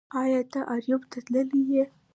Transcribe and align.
ایا 0.21 0.41
ته 0.51 0.59
اریوب 0.73 1.01
ته 1.11 1.19
تللی 1.25 1.61
یې 1.71 1.83